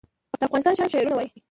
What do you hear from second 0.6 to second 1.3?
شاعران شعرونه وايي